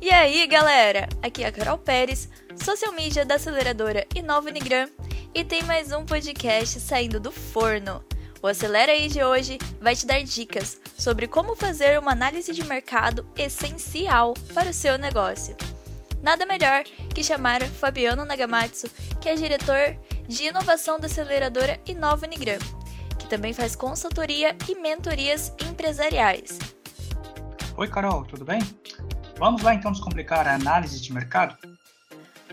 [0.00, 1.08] E aí, galera?
[1.22, 4.88] Aqui é a Carol Pérez, social media da aceleradora Inova Unigram,
[5.34, 8.04] e tem mais um podcast saindo do forno.
[8.40, 12.62] O Acelera aí de hoje vai te dar dicas sobre como fazer uma análise de
[12.64, 15.56] mercado essencial para o seu negócio.
[16.22, 18.88] Nada melhor que chamar Fabiano Nagamatsu,
[19.20, 19.96] que é diretor
[20.28, 22.58] de inovação da aceleradora Inova Unigram,
[23.24, 26.58] que também faz consultoria e mentorias empresariais.
[27.76, 28.60] Oi, Carol, tudo bem?
[29.38, 31.56] Vamos lá então descomplicar a análise de mercado?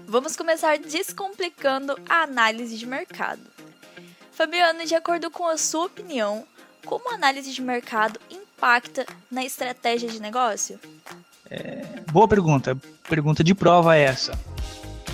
[0.07, 3.41] Vamos começar descomplicando a análise de mercado.
[4.31, 6.45] Fabiano, de acordo com a sua opinião,
[6.85, 10.79] como a análise de mercado impacta na estratégia de negócio?
[11.49, 12.77] É, boa pergunta.
[13.07, 14.39] Pergunta de prova é essa.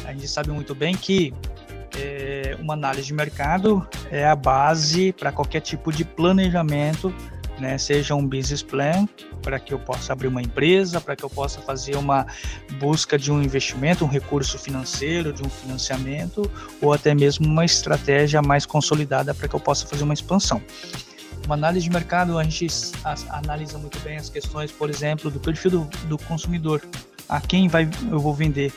[0.05, 1.33] A gente sabe muito bem que
[2.59, 7.13] uma análise de mercado é a base para qualquer tipo de planejamento
[7.59, 7.77] né?
[7.77, 9.07] Seja um business plan
[9.41, 12.25] para que eu possa abrir uma empresa, para que eu possa fazer uma
[12.79, 16.49] busca de um investimento, um recurso financeiro, de um financiamento,
[16.81, 20.61] ou até mesmo uma estratégia mais consolidada para que eu possa fazer uma expansão.
[21.45, 22.67] Uma análise de mercado, a gente
[23.29, 26.81] analisa muito bem as questões, por exemplo, do perfil do, do consumidor.
[27.29, 28.73] A quem vai, eu vou vender,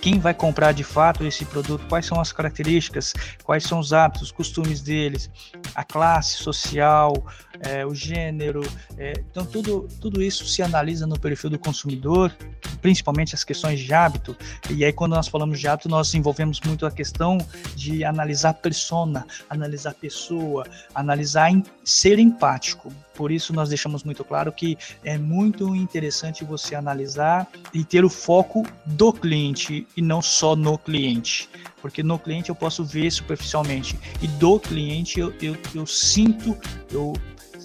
[0.00, 4.22] quem vai comprar de fato esse produto, quais são as características, quais são os hábitos,
[4.22, 5.30] os costumes deles,
[5.74, 7.12] a classe social,
[7.60, 8.60] é, o gênero.
[8.96, 12.34] É, então, tudo, tudo isso se analisa no perfil do consumidor,
[12.80, 14.36] principalmente as questões de hábito.
[14.70, 17.38] E aí, quando nós falamos de hábito, nós envolvemos muito a questão
[17.74, 22.92] de analisar persona, analisar pessoa, analisar em, ser empático.
[23.14, 28.08] Por isso, nós deixamos muito claro que é muito interessante você analisar e ter o
[28.08, 31.48] foco do cliente e não só no cliente.
[31.80, 36.56] Porque no cliente eu posso ver superficialmente e do cliente eu, eu, eu sinto,
[36.90, 37.12] eu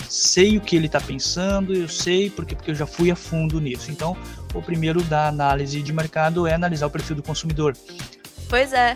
[0.10, 3.60] sei o que ele está pensando, eu sei porque, porque eu já fui a fundo
[3.60, 3.92] nisso.
[3.92, 4.16] Então,
[4.54, 7.76] o primeiro da análise de mercado é analisar o perfil do consumidor.
[8.50, 8.96] Pois é,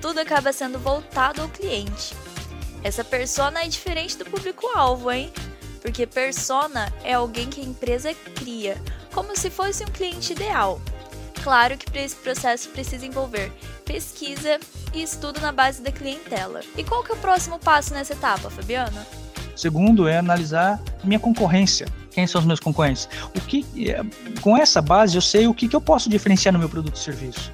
[0.00, 2.14] tudo acaba sendo voltado ao cliente.
[2.82, 5.30] Essa persona é diferente do público-alvo, hein?
[5.80, 8.80] Porque persona é alguém que a empresa cria,
[9.12, 10.80] como se fosse um cliente ideal.
[11.42, 13.52] Claro que esse processo precisa envolver
[13.84, 14.60] pesquisa
[14.94, 16.60] e estudo na base da clientela.
[16.76, 19.06] E qual que é o próximo passo nessa etapa, Fabiana?
[19.56, 21.86] Segundo é analisar minha concorrência.
[22.10, 23.08] Quem são os meus concorrentes?
[23.36, 24.00] O que, é,
[24.40, 26.98] com essa base, eu sei o que, que eu posso diferenciar no meu produto e
[26.98, 27.52] serviço.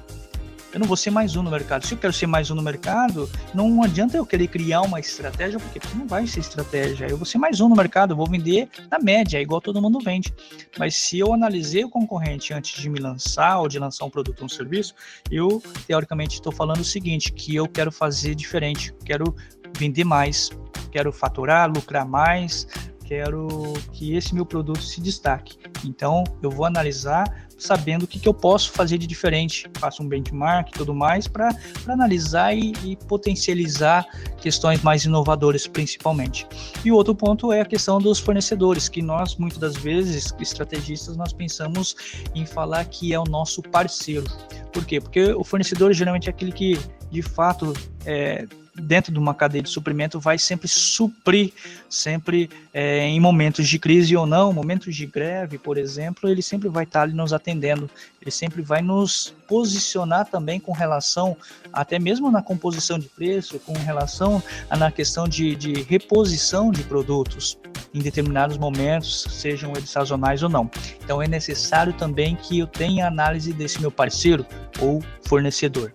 [0.77, 1.87] Eu não vou ser mais um no mercado.
[1.87, 5.59] Se eu quero ser mais um no mercado, não adianta eu querer criar uma estratégia,
[5.59, 7.07] porque não vai ser estratégia.
[7.07, 9.99] Eu vou ser mais um no mercado, eu vou vender na média, igual todo mundo
[9.99, 10.31] vende.
[10.77, 14.41] Mas se eu analisei o concorrente antes de me lançar ou de lançar um produto
[14.41, 14.93] ou um serviço,
[15.31, 19.35] eu teoricamente estou falando o seguinte: que eu quero fazer diferente, quero
[19.75, 20.51] vender mais,
[20.91, 22.67] quero faturar, lucrar mais,
[23.03, 25.57] quero que esse meu produto se destaque.
[25.83, 29.69] Então, eu vou analisar sabendo o que, que eu posso fazer de diferente.
[29.79, 31.49] Faço um benchmark e tudo mais para
[31.87, 34.05] analisar e, e, potencializar
[34.37, 36.47] questões mais inovadoras, principalmente.
[36.85, 41.17] E o outro ponto é a questão dos fornecedores, que nós, muitas das vezes, estrategistas,
[41.17, 41.95] nós pensamos
[42.35, 44.25] em falar que é o nosso parceiro.
[44.71, 45.01] Por quê?
[45.01, 47.73] Porque o fornecedor geralmente é aquele que, de fato,
[48.05, 48.45] é,
[48.81, 51.51] dentro de uma cadeia de suprimento vai sempre suprir,
[51.89, 56.69] sempre é, em momentos de crise ou não, momentos de greve, por exemplo, ele sempre
[56.69, 57.89] vai estar ali nos atendendo,
[58.21, 61.35] ele sempre vai nos posicionar também com relação,
[61.71, 64.41] até mesmo na composição de preço, com relação
[64.77, 67.57] na questão de, de reposição de produtos
[67.93, 70.69] em determinados momentos, sejam eles sazonais ou não.
[71.03, 74.45] Então é necessário também que eu tenha análise desse meu parceiro
[74.79, 75.93] ou fornecedor.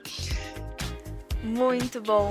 [1.42, 2.30] Muito bom.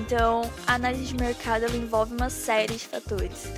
[0.00, 3.52] Então, a análise de mercado envolve uma série de fatores,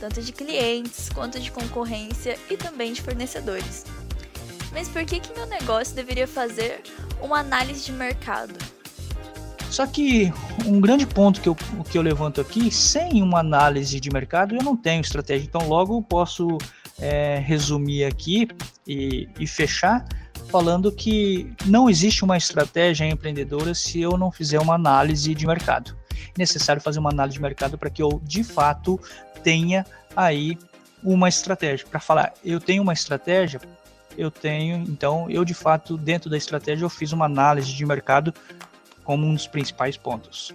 [0.00, 3.84] tanto de clientes quanto de concorrência e também de fornecedores.
[4.72, 6.82] Mas por que, que meu negócio deveria fazer
[7.20, 8.54] uma análise de mercado?
[9.70, 10.32] Só que
[10.66, 14.62] um grande ponto que eu, que eu levanto aqui, sem uma análise de mercado, eu
[14.62, 15.44] não tenho estratégia.
[15.44, 16.56] Então, logo posso
[16.98, 18.48] é, resumir aqui
[18.86, 20.06] e, e fechar
[20.48, 25.96] falando que não existe uma estratégia empreendedora se eu não fizer uma análise de mercado.
[26.12, 29.00] É necessário fazer uma análise de mercado para que eu, de fato,
[29.42, 30.58] tenha aí
[31.02, 31.86] uma estratégia.
[31.86, 33.60] Para falar, eu tenho uma estratégia,
[34.16, 38.32] eu tenho, então, eu de fato, dentro da estratégia, eu fiz uma análise de mercado
[39.04, 40.54] como um dos principais pontos.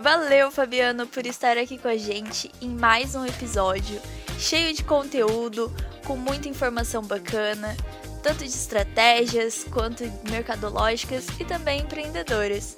[0.00, 4.00] Valeu, Fabiano, por estar aqui com a gente em mais um episódio
[4.38, 5.70] cheio de conteúdo,
[6.06, 7.76] com muita informação bacana
[8.22, 12.76] tanto de estratégias quanto mercadológicas e também empreendedoras.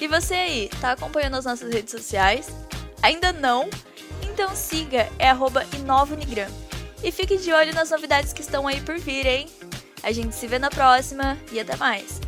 [0.00, 2.48] E você aí, tá acompanhando as nossas redes sociais?
[3.02, 3.70] Ainda não?
[4.22, 5.64] Então siga, é arroba.
[7.02, 9.48] E fique de olho nas novidades que estão aí por vir, hein?
[10.02, 12.20] A gente se vê na próxima e até mais!